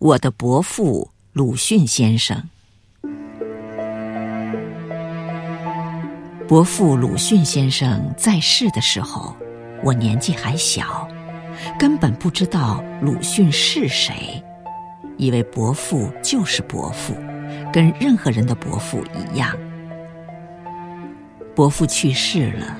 [0.00, 2.40] 我的伯父鲁迅先生。
[6.46, 9.36] 伯父鲁迅先生在世的时候，
[9.82, 11.08] 我年纪还小，
[11.76, 14.40] 根本不知道鲁迅是谁，
[15.16, 17.12] 以为伯父就是伯父，
[17.72, 19.52] 跟任何人的伯父一样。
[21.56, 22.76] 伯父去世了，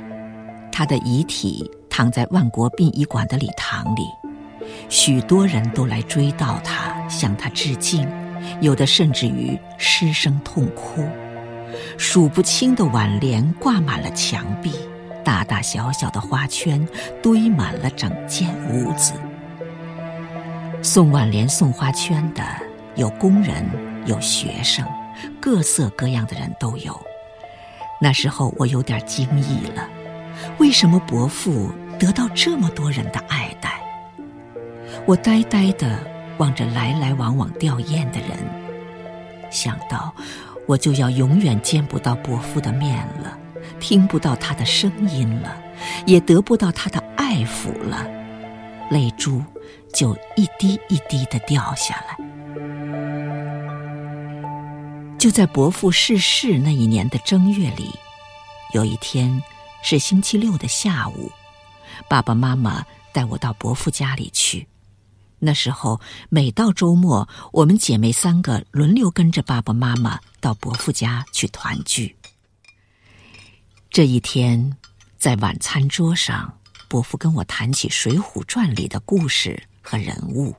[0.71, 4.03] 他的遗体躺在万国殡仪馆的礼堂里，
[4.89, 6.88] 许多人都来追悼他，
[7.19, 8.09] 向他致敬，
[8.61, 11.05] 有的甚至于失声痛哭。
[11.97, 14.73] 数不清的挽联挂满了墙壁，
[15.25, 16.87] 大大小小的花圈
[17.21, 19.15] 堆满了整间屋子。
[20.81, 22.43] 送挽联、送花圈的
[22.95, 23.69] 有工人，
[24.07, 24.87] 有学生，
[25.41, 26.99] 各色各样的人都有。
[28.01, 29.89] 那时候我有点惊异了，
[30.59, 33.73] 为什么伯父得到这么多人的爱戴？
[35.05, 35.99] 我呆呆的
[36.39, 38.39] 望着来来往往吊唁的人，
[39.51, 40.15] 想到。
[40.67, 43.39] 我就要永远见不到伯父的面了，
[43.81, 45.57] 听不到他的声音了，
[46.05, 48.07] 也得不到他的爱抚了，
[48.91, 49.43] 泪珠
[49.95, 52.19] 就一滴一滴的掉下来。
[55.19, 57.89] 就在伯父逝世那一年的正月里，
[58.75, 59.43] 有一天
[59.83, 61.33] 是星期六的下午，
[62.11, 64.69] 爸爸妈妈带我到伯父家里去。
[65.41, 72.17] 那时候，每到周末，我们姐妹三个轮流跟着爸爸妈妈到伯父家去团聚。
[73.91, 74.77] 这一天，
[75.17, 80.55] 在晚餐桌上，伯父跟我谈起《水浒传》里的故事和人物。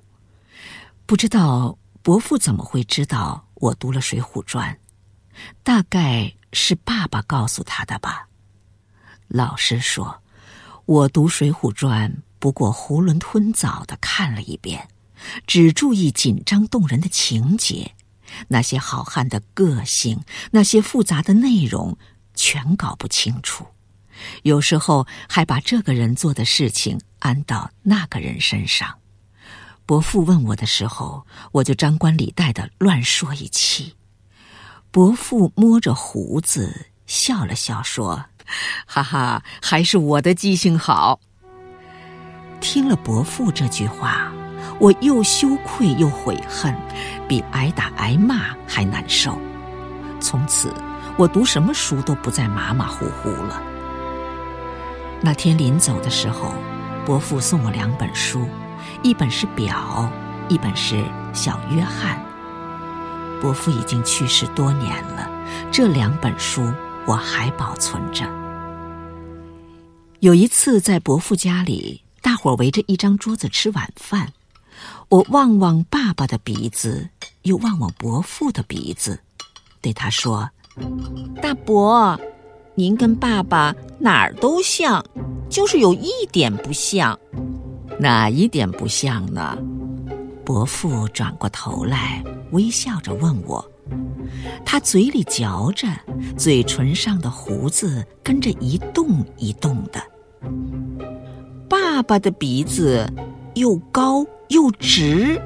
[1.06, 4.74] 不知道伯父怎么会知道我读了《水浒传》，
[5.62, 8.28] 大概是爸爸告诉他的吧。
[9.28, 10.22] 老实说，
[10.86, 12.10] 我读《水浒传》。
[12.40, 14.88] 不过囫囵吞枣的看了一遍，
[15.46, 17.94] 只注意紧张动人的情节，
[18.48, 21.98] 那些好汉的个性，那些复杂的内容，
[22.34, 23.66] 全搞不清楚。
[24.44, 28.98] 有时候还把这个人做的事情安到那个人身上。
[29.86, 33.96] 伯父问我的时候，我就张冠李戴的乱说一气。
[34.92, 38.26] 伯父摸着胡子笑了笑，说
[38.86, 41.20] ：“哈哈，还是我的记性好。”
[42.60, 44.32] 听了伯父这句话，
[44.80, 46.76] 我又羞愧又悔恨，
[47.28, 49.38] 比挨打挨骂还难受。
[50.20, 50.74] 从此，
[51.18, 53.62] 我读什么书都不再马马虎虎了。
[55.22, 56.54] 那天临走的时候，
[57.06, 58.48] 伯父送我两本书，
[59.02, 60.10] 一本是表，
[60.48, 61.04] 一本是
[61.34, 62.22] 小约翰。
[63.42, 65.30] 伯父已经去世多年了，
[65.72, 66.72] 这两本书
[67.06, 68.26] 我还保存着。
[70.20, 72.04] 有一次在伯父家里。
[72.30, 74.32] 大伙围着一张桌子吃晚饭，
[75.08, 77.10] 我望望爸爸的鼻子，
[77.42, 79.20] 又望望伯父的鼻子，
[79.82, 80.48] 对他说
[81.42, 82.16] ：“大伯，
[82.76, 85.04] 您跟爸爸哪儿都像，
[85.50, 87.20] 就是有一点不像。
[88.00, 89.58] 哪一点不像呢？”
[90.46, 93.68] 伯父转过头来，微笑着问我，
[94.64, 95.88] 他嘴里嚼着，
[96.38, 100.00] 嘴唇上的胡子跟着一动一动的。
[102.00, 103.06] 爸爸的鼻子
[103.56, 105.38] 又高又直，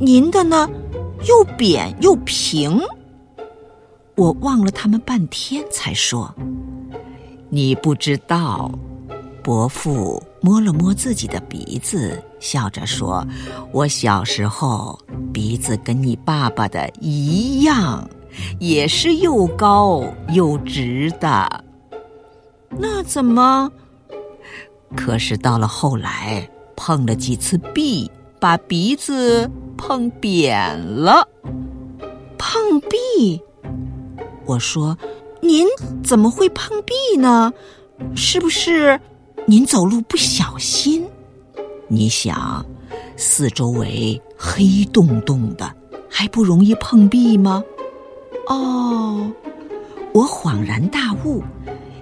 [0.00, 0.66] 您的呢，
[1.28, 2.80] 又扁又平。
[4.14, 6.34] 我望了他们半天，才说
[7.50, 8.72] ：“你不知道。”
[9.44, 13.22] 伯父摸了摸自己的鼻子，笑着说
[13.70, 14.98] ：“我小时候
[15.30, 18.08] 鼻子跟你爸爸的一样，
[18.58, 21.64] 也是又高又直的。
[22.78, 23.70] 那怎么？”
[24.96, 31.26] 可是到了后来，碰了几次壁，把鼻子碰扁了。
[32.38, 33.40] 碰壁？
[34.44, 34.96] 我说，
[35.40, 35.66] 您
[36.04, 37.52] 怎么会碰壁呢？
[38.14, 39.00] 是不是
[39.46, 41.06] 您走路不小心？
[41.88, 42.64] 你想，
[43.16, 45.72] 四周围黑洞洞的，
[46.08, 47.62] 还不容易碰壁吗？
[48.48, 49.30] 哦，
[50.12, 51.42] 我恍然大悟，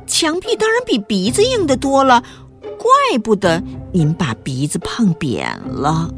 [0.07, 2.23] 墙壁当然比鼻子硬的多了。
[2.81, 3.63] 怪不得
[3.93, 6.11] 您把鼻子碰扁了，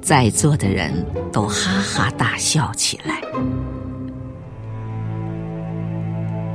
[0.00, 3.20] 在座的人都哈哈大笑起来。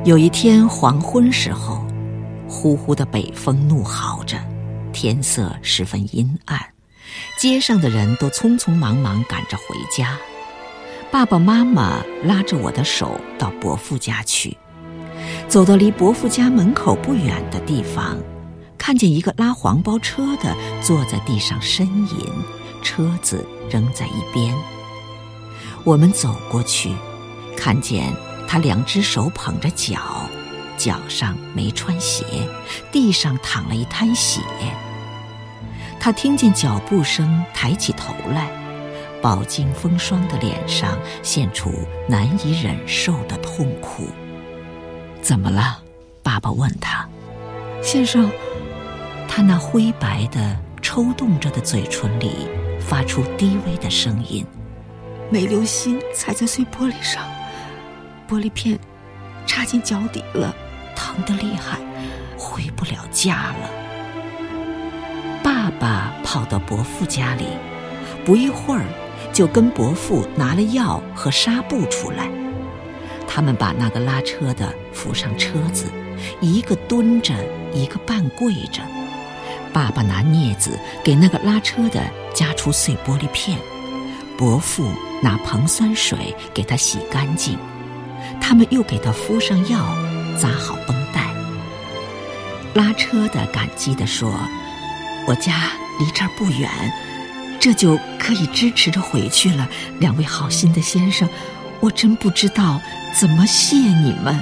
[0.04, 1.86] 有一天黄昏时候，
[2.50, 4.36] 呼呼的北风怒号着，
[4.92, 6.60] 天色十分阴暗，
[7.38, 10.18] 街上的人都匆匆忙忙赶着回家。
[11.12, 14.58] 爸爸妈妈拉着我的手到伯父家去，
[15.48, 18.18] 走到离伯父家门口不远的地方。
[18.91, 22.27] 看见一个拉黄包车的坐在地上呻吟，
[22.81, 24.53] 车子扔在一边。
[25.85, 26.91] 我们走过去，
[27.55, 28.13] 看见
[28.49, 29.97] 他两只手捧着脚，
[30.75, 32.25] 脚上没穿鞋，
[32.91, 34.41] 地上淌了一滩血。
[35.97, 38.51] 他听见脚步声，抬起头来，
[39.21, 41.71] 饱经风霜的脸上现出
[42.09, 44.05] 难以忍受的痛苦。
[45.21, 45.81] 怎么了？
[46.21, 47.07] 爸爸问他。
[47.81, 48.29] 先生，
[49.33, 52.50] 他那灰白的、抽动着的嘴唇里
[52.81, 54.45] 发出低微的声音。
[55.30, 57.24] 没留心踩在碎玻璃上，
[58.28, 58.78] 玻璃片
[59.48, 60.54] 插进脚底了，
[60.98, 61.80] 疼得厉害，
[62.38, 63.69] 回不了家了。
[65.42, 67.45] 爸爸跑到伯父家里，
[68.25, 68.84] 不一会儿
[69.31, 72.30] 就跟伯父拿了药和纱布出来。
[73.25, 75.86] 他们把那个拉车的扶上车子，
[76.42, 77.34] 一个蹲着，
[77.74, 78.81] 一个半跪着。
[79.73, 82.01] 爸爸拿镊子给那个拉车的
[82.33, 83.57] 夹出碎玻璃片，
[84.38, 84.91] 伯父。
[85.23, 87.56] 拿硼酸水给他洗干净，
[88.41, 89.95] 他们又给他敷上药，
[90.35, 91.31] 扎好绷带。
[92.73, 94.33] 拉车的感激地说
[95.29, 95.69] ：“我家
[96.00, 96.67] 离这儿不远，
[97.59, 99.69] 这就可以支持着回去了。
[100.00, 101.29] 两位好心的先生，
[101.79, 102.81] 我真不知道
[103.13, 104.35] 怎么谢你们。”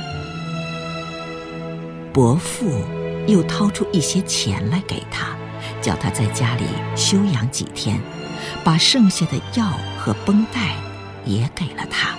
[2.14, 2.86] 伯父
[3.30, 5.28] 又掏出一些钱来给他，
[5.82, 6.64] 叫他在家里
[6.96, 8.00] 休养几天。
[8.64, 10.74] 把剩下的药和绷带
[11.26, 12.16] 也给了他。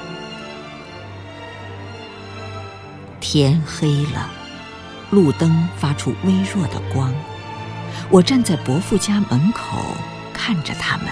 [3.21, 4.31] 天黑了，
[5.11, 7.13] 路灯发出微弱的光。
[8.11, 9.79] 我站在伯父家门口
[10.33, 11.07] 看着他们，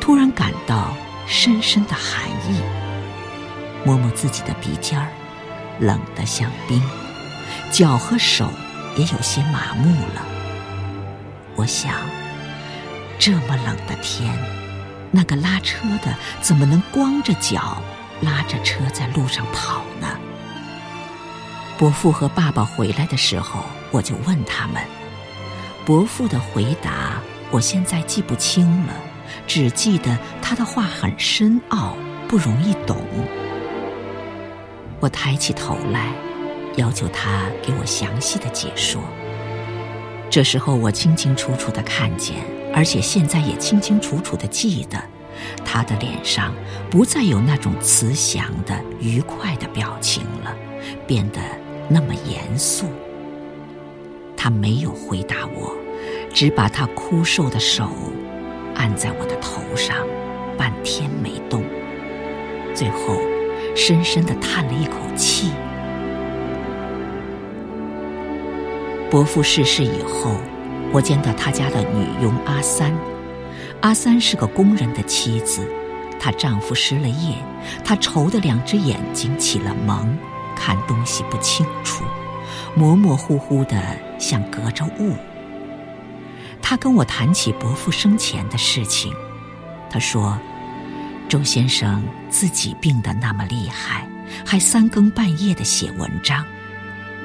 [0.00, 0.94] 突然感到
[1.26, 2.60] 深深的寒意。
[3.84, 5.08] 摸摸自己的鼻尖儿，
[5.78, 6.82] 冷得像冰，
[7.70, 8.50] 脚和手
[8.96, 10.26] 也有些麻木了。
[11.54, 11.94] 我想。
[13.18, 14.30] 这么冷的天，
[15.10, 17.82] 那个拉车的怎么能光着脚
[18.20, 20.06] 拉着车在路上跑呢？
[21.78, 24.82] 伯父和爸爸回来的时候，我就问他们。
[25.86, 27.14] 伯父的回答
[27.50, 28.92] 我现在记不清了，
[29.46, 31.96] 只记得他的话很深奥，
[32.28, 32.98] 不容易懂。
[35.00, 36.12] 我抬起头来，
[36.76, 39.02] 要求他给我详细的解说。
[40.30, 42.36] 这时候，我清清楚楚的看见。
[42.74, 45.02] 而且现在也清清楚楚的记得，
[45.64, 46.52] 他的脸上
[46.90, 50.54] 不再有那种慈祥的、愉快的表情了，
[51.06, 51.40] 变得
[51.88, 52.84] 那么严肃。
[54.36, 55.74] 他没有回答我，
[56.34, 57.88] 只把他枯瘦的手
[58.74, 59.96] 按在我的头上，
[60.58, 61.64] 半天没动，
[62.74, 63.18] 最后
[63.74, 65.50] 深深的叹了一口气。
[69.10, 70.36] 伯父逝世以后。
[70.92, 72.94] 我见到他家的女佣阿三，
[73.82, 75.66] 阿三是个工人的妻子，
[76.18, 77.34] 她丈夫失了业，
[77.84, 80.16] 她愁的两只眼睛起了蒙，
[80.54, 82.04] 看东西不清楚，
[82.74, 83.82] 模模糊糊的
[84.18, 85.14] 像隔着雾。
[86.62, 89.12] 她跟我谈起伯父生前的事情，
[89.90, 90.38] 她说，
[91.28, 94.08] 周先生自己病得那么厉害，
[94.46, 96.42] 还三更半夜的写文章，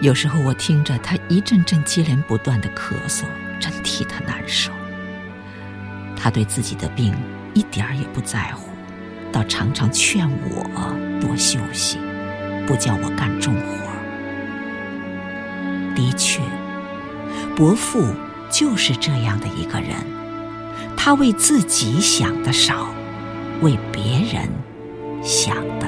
[0.02, 3.24] 有时候我听着他一阵阵接连不断的咳嗽。
[3.62, 4.72] 真替他难受。
[6.18, 7.14] 他对自己的病
[7.54, 8.72] 一点儿也不在乎，
[9.32, 10.66] 倒常常劝我
[11.22, 12.00] 多休息，
[12.66, 13.78] 不叫我干重活。
[15.96, 16.42] 的确，
[17.56, 18.04] 伯父
[18.50, 19.96] 就是这样的一个人，
[20.98, 22.88] 他为自己想的少，
[23.62, 24.50] 为别人
[25.24, 25.88] 想的